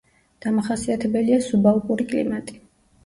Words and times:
დამახასიათებელია 0.45 1.39
სუბალპური 1.49 2.09
კლიმატი. 2.15 2.59